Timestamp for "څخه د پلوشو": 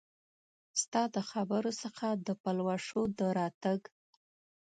1.81-3.01